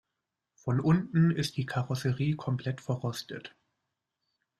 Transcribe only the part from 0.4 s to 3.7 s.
Von unten ist die Karosserie komplett verrostet.